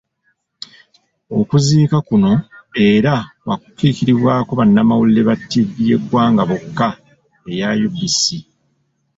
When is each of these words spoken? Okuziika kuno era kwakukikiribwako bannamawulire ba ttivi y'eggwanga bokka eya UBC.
Okuziika 1.39 1.97
kuno 2.07 2.31
era 2.89 3.15
kwakukikiribwako 3.41 4.51
bannamawulire 4.59 5.21
ba 5.29 5.35
ttivi 5.41 5.81
y'eggwanga 5.89 6.41
bokka 6.49 6.87
eya 7.51 7.67
UBC. 7.87 8.23